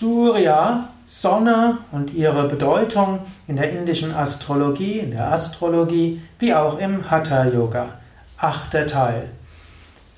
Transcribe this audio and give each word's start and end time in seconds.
Surya, 0.00 0.88
Sonne 1.04 1.76
und 1.92 2.14
ihre 2.14 2.48
Bedeutung 2.48 3.18
in 3.46 3.56
der 3.56 3.70
indischen 3.70 4.14
Astrologie, 4.14 4.98
in 4.98 5.10
der 5.10 5.30
Astrologie, 5.30 6.22
wie 6.38 6.54
auch 6.54 6.78
im 6.78 7.10
Hatha 7.10 7.44
Yoga. 7.44 7.98
Achter 8.38 8.86
Teil. 8.86 9.24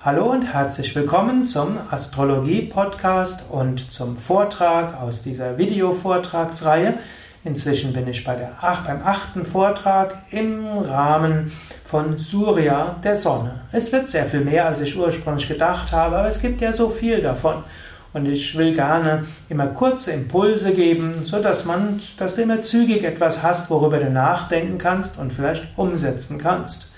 Hallo 0.05 0.27
und 0.31 0.43
herzlich 0.43 0.95
willkommen 0.95 1.47
zum 1.47 1.79
Astrologie 1.91 2.63
Podcast 2.63 3.43
und 3.51 3.91
zum 3.91 4.19
Vortrag 4.19 5.03
aus 5.03 5.25
dieser 5.25 5.59
Videovortragsreihe. 5.59 6.95
Inzwischen 7.43 7.93
bin 7.93 8.07
ich 8.07 8.23
bei 8.23 8.37
der, 8.37 8.53
beim 8.87 9.03
achten 9.03 9.45
Vortrag 9.45 10.17
im 10.31 10.65
Rahmen 10.79 11.51
von 11.85 12.19
Surya, 12.19 13.01
der 13.03 13.17
Sonne. 13.17 13.63
Es 13.73 13.91
wird 13.91 14.09
sehr 14.09 14.27
viel 14.27 14.43
mehr, 14.43 14.67
als 14.67 14.81
ich 14.81 14.97
ursprünglich 14.97 15.49
gedacht 15.49 15.91
habe, 15.91 16.19
aber 16.19 16.29
es 16.29 16.41
gibt 16.41 16.61
ja 16.61 16.73
so 16.73 16.89
viel 16.89 17.21
davon. 17.21 17.65
Und 18.13 18.27
ich 18.27 18.57
will 18.59 18.75
gerne 18.75 19.25
immer 19.49 19.69
kurze 19.69 20.13
Impulse 20.13 20.73
geben, 20.73 21.25
so 21.25 21.41
dass 21.41 21.65
man, 21.65 22.01
dass 22.19 22.35
du 22.35 22.43
immer 22.43 22.63
zügig 22.63 23.05
etwas 23.05 23.43
hast, 23.43 23.71
worüber 23.71 23.99
du 23.99 24.11
nachdenken 24.11 24.79
kannst 24.79 25.19
und 25.19 25.33
vielleicht 25.33 25.67
umsetzen 25.77 26.39
kannst. 26.39 26.93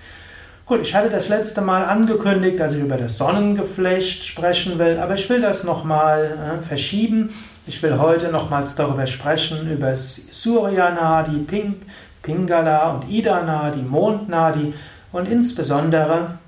Gut, 0.66 0.80
ich 0.80 0.94
hatte 0.94 1.10
das 1.10 1.28
letzte 1.28 1.60
Mal 1.60 1.84
angekündigt, 1.84 2.58
dass 2.58 2.72
ich 2.72 2.80
über 2.80 2.96
das 2.96 3.18
Sonnengeflecht 3.18 4.24
sprechen 4.24 4.78
will, 4.78 4.98
aber 4.98 5.12
ich 5.12 5.28
will 5.28 5.42
das 5.42 5.62
nochmal 5.62 6.58
äh, 6.58 6.62
verschieben. 6.66 7.34
Ich 7.66 7.82
will 7.82 7.98
heute 7.98 8.30
nochmals 8.30 8.74
darüber 8.74 9.06
sprechen, 9.06 9.70
über 9.70 9.94
Surya 9.94 10.90
Nadi, 10.90 11.38
Ping, 11.40 11.76
Pingala 12.22 12.92
und 12.92 13.10
Ida 13.10 13.42
Nadi, 13.42 13.82
Mond 13.82 14.30
Nadi 14.30 14.72
und 15.12 15.28
insbesondere 15.28 16.38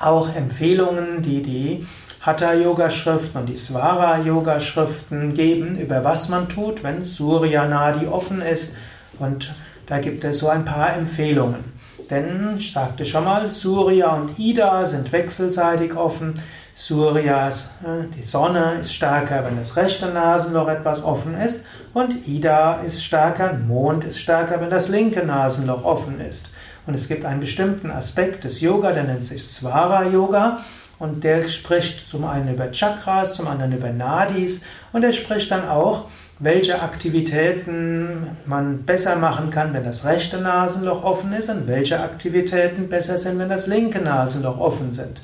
auch 0.00 0.34
Empfehlungen, 0.34 1.22
die 1.22 1.42
die 1.42 1.86
Hatha-Yoga-Schriften 2.20 3.40
und 3.40 3.46
die 3.46 3.56
Svara-Yoga-Schriften 3.56 5.34
geben, 5.34 5.78
über 5.78 6.04
was 6.04 6.28
man 6.28 6.48
tut, 6.48 6.82
wenn 6.82 7.04
Surya 7.04 7.66
Nadi 7.66 8.06
offen 8.06 8.42
ist. 8.42 8.74
Und 9.18 9.54
da 9.86 9.98
gibt 9.98 10.24
es 10.24 10.38
so 10.38 10.48
ein 10.48 10.64
paar 10.64 10.94
Empfehlungen. 10.94 11.72
Denn 12.10 12.56
ich 12.56 12.72
sagte 12.72 13.04
schon 13.04 13.24
mal, 13.24 13.48
Surya 13.48 14.14
und 14.14 14.38
Ida 14.38 14.84
sind 14.86 15.12
wechselseitig 15.12 15.94
offen. 15.94 16.40
Surya, 16.74 17.48
äh, 17.48 18.06
die 18.16 18.22
Sonne 18.22 18.78
ist 18.80 18.94
stärker, 18.94 19.44
wenn 19.44 19.56
das 19.56 19.76
rechte 19.76 20.06
Nasenloch 20.06 20.68
etwas 20.68 21.02
offen 21.02 21.34
ist. 21.34 21.66
Und 21.92 22.26
Ida 22.26 22.82
ist 22.82 23.04
stärker, 23.04 23.54
Mond 23.54 24.04
ist 24.04 24.20
stärker, 24.20 24.60
wenn 24.60 24.70
das 24.70 24.88
linke 24.88 25.24
Nasenloch 25.24 25.84
offen 25.84 26.20
ist. 26.20 26.50
Und 26.88 26.94
es 26.94 27.06
gibt 27.06 27.26
einen 27.26 27.40
bestimmten 27.40 27.90
Aspekt 27.90 28.44
des 28.44 28.62
Yoga, 28.62 28.92
der 28.92 29.04
nennt 29.04 29.22
sich 29.22 29.46
Svara 29.46 30.06
Yoga. 30.06 30.60
Und 30.98 31.22
der 31.22 31.46
spricht 31.46 32.08
zum 32.08 32.24
einen 32.24 32.54
über 32.54 32.72
Chakras, 32.72 33.34
zum 33.34 33.46
anderen 33.46 33.76
über 33.76 33.90
Nadis 33.90 34.62
und 34.94 35.04
er 35.04 35.12
spricht 35.12 35.50
dann 35.50 35.68
auch, 35.68 36.06
welche 36.38 36.80
Aktivitäten 36.80 38.28
man 38.46 38.84
besser 38.84 39.16
machen 39.16 39.50
kann, 39.50 39.74
wenn 39.74 39.84
das 39.84 40.06
rechte 40.06 40.38
Nasenloch 40.38 41.04
offen 41.04 41.34
ist 41.34 41.50
und 41.50 41.68
welche 41.68 42.00
Aktivitäten 42.00 42.88
besser 42.88 43.18
sind, 43.18 43.38
wenn 43.38 43.50
das 43.50 43.66
linke 43.66 44.00
Nasenloch 44.00 44.58
offen 44.58 44.94
sind. 44.94 45.20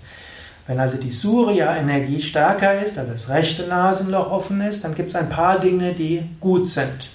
Wenn 0.67 0.79
also 0.79 0.99
die 0.99 1.11
Surya-Energie 1.11 2.21
stärker 2.21 2.83
ist, 2.85 2.99
also 2.99 3.13
das 3.13 3.31
rechte 3.31 3.67
Nasenloch 3.67 4.31
offen 4.31 4.61
ist, 4.61 4.85
dann 4.85 4.95
gibt 4.95 5.09
es 5.09 5.17
ein 5.17 5.31
paar 5.31 5.59
Dinge, 5.59 5.95
die 5.95 6.29
gut 6.41 6.69
sind. 6.69 7.09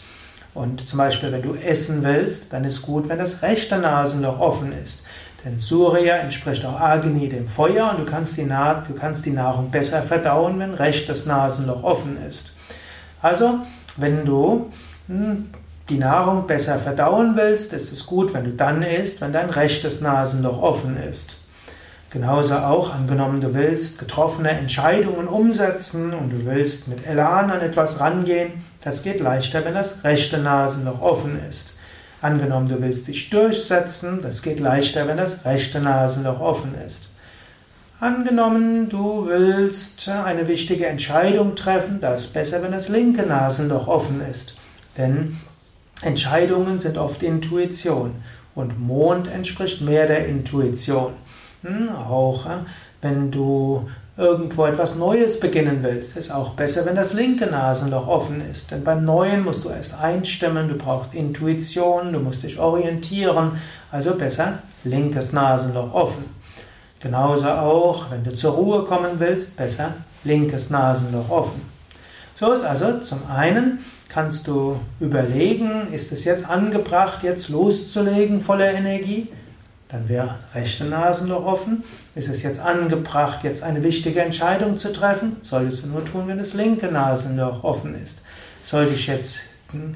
Und 0.54 0.88
zum 0.88 0.98
Beispiel, 0.98 1.32
wenn 1.32 1.42
du 1.42 1.54
essen 1.54 2.04
willst, 2.04 2.52
dann 2.52 2.64
ist 2.64 2.82
gut, 2.82 3.08
wenn 3.08 3.20
das 3.20 3.42
rechte 3.44 3.78
Nasenloch 3.78 4.40
offen 4.40 4.74
ist. 4.74 5.04
Denn 5.46 5.60
Surya 5.60 6.18
entspricht 6.18 6.66
auch 6.66 6.80
Agni, 6.80 7.30
dem 7.30 7.48
Feuer, 7.48 7.92
und 7.92 8.06
du 8.06 8.12
kannst, 8.12 8.38
die 8.38 8.46
du 8.46 8.94
kannst 8.94 9.26
die 9.26 9.32
Nahrung 9.32 9.72
besser 9.72 10.02
verdauen, 10.02 10.60
wenn 10.60 10.74
rechtes 10.74 11.26
Nasenloch 11.26 11.84
offen 11.84 12.18
ist. 12.28 12.52
Also, 13.22 13.60
wenn 13.96 14.26
du 14.26 14.70
hm, 15.08 15.50
die 15.90 15.98
Nahrung 15.98 16.46
besser 16.46 16.78
verdauen 16.78 17.36
willst, 17.36 17.74
ist 17.74 17.92
es 17.92 18.06
gut, 18.06 18.34
wenn 18.34 18.44
du 18.44 18.52
dann 18.52 18.82
isst, 18.82 19.22
wenn 19.22 19.32
dein 19.32 19.50
rechtes 19.50 20.02
Nasenloch 20.02 20.62
offen 20.62 20.98
ist. 20.98 21.38
Genauso 22.12 22.56
auch, 22.56 22.94
angenommen, 22.94 23.40
du 23.40 23.54
willst 23.54 24.00
getroffene 24.00 24.50
Entscheidungen 24.50 25.28
umsetzen 25.28 26.14
und 26.14 26.32
du 26.32 26.46
willst 26.46 26.88
mit 26.88 27.06
Elan 27.06 27.52
an 27.52 27.62
etwas 27.62 28.00
rangehen, 28.00 28.52
das 28.82 29.04
geht 29.04 29.20
leichter, 29.20 29.66
wenn 29.66 29.74
das 29.74 30.04
rechte 30.04 30.38
Nasenloch 30.38 31.02
offen 31.02 31.40
ist. 31.50 31.78
Angenommen, 32.22 32.68
du 32.68 32.82
willst 32.82 33.08
dich 33.08 33.30
durchsetzen, 33.30 34.22
das 34.22 34.42
geht 34.42 34.60
leichter, 34.60 35.08
wenn 35.08 35.18
das 35.18 35.46
rechte 35.46 35.80
Nasenloch 35.80 36.42
offen 36.42 36.76
ist. 36.86 37.08
Angenommen, 38.02 38.90
du 38.90 39.28
willst 39.28 40.08
eine 40.08 40.48
wichtige 40.48 40.88
Entscheidung 40.88 41.56
treffen, 41.56 42.00
das 42.00 42.26
ist 42.26 42.34
besser, 42.34 42.62
wenn 42.62 42.72
das 42.72 42.90
linke 42.90 43.24
Nasenloch 43.24 43.88
offen 43.88 44.22
ist. 44.30 44.58
Denn 44.98 45.38
Entscheidungen 46.02 46.80
sind 46.80 46.98
oft 46.98 47.24
Intuition 47.24 48.16
und 48.56 48.80
Mond 48.80 49.28
entspricht 49.28 49.82
mehr 49.82 50.08
der 50.08 50.28
Intuition. 50.28 51.14
Hm, 51.62 51.90
auch 51.90 52.46
äh, 52.46 52.60
wenn 53.02 53.32
du 53.32 53.90
irgendwo 54.20 54.66
etwas 54.66 54.96
Neues 54.96 55.40
beginnen 55.40 55.80
willst, 55.82 56.18
ist 56.18 56.30
auch 56.30 56.52
besser, 56.52 56.86
wenn 56.86 56.96
das 56.96 57.14
linke 57.14 57.46
Nasenloch 57.46 58.06
offen 58.06 58.44
ist. 58.52 58.70
Denn 58.70 58.84
beim 58.84 59.06
Neuen 59.06 59.46
musst 59.46 59.64
du 59.64 59.70
erst 59.70 59.98
einstimmen, 60.00 60.68
du 60.68 60.76
brauchst 60.76 61.14
Intuition, 61.14 62.12
du 62.12 62.20
musst 62.20 62.44
dich 62.44 62.60
orientieren, 62.60 63.54
also 63.92 64.16
besser 64.16 64.60
linkes 64.84 65.32
Nasenloch 65.32 65.94
offen. 65.94 66.26
Genauso 67.00 67.48
auch, 67.48 68.12
wenn 68.12 68.26
du 68.26 68.34
zur 68.34 68.52
Ruhe 68.52 68.84
kommen 68.84 69.20
willst, 69.20 69.56
besser 69.56 69.94
linkes 70.26 70.70
Nasenloch 70.70 71.30
offen. 71.30 71.62
So 72.36 72.52
ist 72.52 72.66
also 72.66 73.00
zum 73.00 73.20
einen 73.34 73.80
kannst 74.10 74.48
du 74.48 74.80
überlegen, 75.00 75.94
ist 75.94 76.12
es 76.12 76.26
jetzt 76.26 76.50
angebracht, 76.50 77.24
jetzt 77.24 77.48
loszulegen 77.48 78.42
voller 78.42 78.74
Energie? 78.74 79.30
Dann 79.90 80.08
wäre 80.08 80.36
rechte 80.54 80.86
Nasenloch 80.86 81.44
offen. 81.46 81.84
Ist 82.14 82.30
es 82.30 82.44
jetzt 82.44 82.60
angebracht, 82.60 83.40
jetzt 83.44 83.64
eine 83.64 83.84
wichtige 83.84 84.22
Entscheidung 84.22 84.78
zu 84.78 84.94
treffen? 84.94 85.38
Solltest 85.42 85.84
du 85.84 85.88
nur 85.88 86.06
tun, 86.06 86.28
wenn 86.28 86.38
das 86.38 86.54
linke 86.54 86.88
Nasenloch 86.88 87.64
offen 87.64 88.02
ist. 88.02 88.22
Sollte 88.64 88.94
ich 88.94 89.08
jetzt 89.08 89.40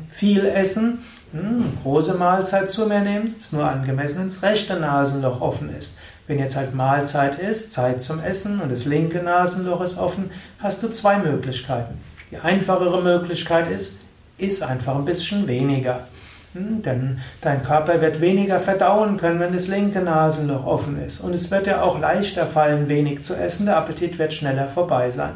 viel 0.09 0.45
essen, 0.45 0.99
hm, 1.31 1.77
große 1.83 2.15
Mahlzeit 2.15 2.71
zu 2.71 2.87
mir 2.87 3.01
nehmen? 3.01 3.35
Ist 3.39 3.53
nur 3.53 3.69
angemessen, 3.69 4.19
wenn 4.19 4.29
das 4.29 4.41
rechte 4.41 4.79
Nasenloch 4.79 5.41
offen 5.41 5.75
ist. 5.75 5.95
Wenn 6.25 6.39
jetzt 6.39 6.55
halt 6.55 6.73
Mahlzeit 6.73 7.37
ist, 7.37 7.71
Zeit 7.71 8.01
zum 8.01 8.19
Essen 8.19 8.61
und 8.61 8.71
das 8.71 8.85
linke 8.85 9.21
Nasenloch 9.21 9.81
ist 9.81 9.99
offen, 9.99 10.31
hast 10.57 10.81
du 10.81 10.89
zwei 10.89 11.19
Möglichkeiten. 11.19 11.99
Die 12.31 12.37
einfachere 12.37 13.01
Möglichkeit 13.03 13.69
ist, 13.69 13.97
iss 14.39 14.63
einfach 14.63 14.95
ein 14.95 15.05
bisschen 15.05 15.47
weniger. 15.47 16.07
Hm, 16.53 16.83
denn 16.83 17.19
dein 17.41 17.63
Körper 17.63 17.99
wird 18.01 18.21
weniger 18.21 18.59
verdauen 18.59 19.17
können, 19.17 19.39
wenn 19.39 19.53
das 19.53 19.67
linke 19.67 20.01
Nasenloch 20.01 20.65
offen 20.65 21.03
ist. 21.03 21.19
Und 21.19 21.33
es 21.33 21.49
wird 21.49 21.65
dir 21.65 21.83
auch 21.83 21.99
leichter 21.99 22.45
fallen, 22.45 22.89
wenig 22.89 23.23
zu 23.23 23.35
essen. 23.35 23.65
Der 23.65 23.77
Appetit 23.77 24.19
wird 24.19 24.33
schneller 24.33 24.67
vorbei 24.67 25.11
sein. 25.11 25.33